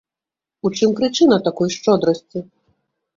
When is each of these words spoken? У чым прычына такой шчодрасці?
У 0.69 0.69
чым 0.79 0.95
прычына 0.99 1.37
такой 1.47 1.69
шчодрасці? 1.75 2.39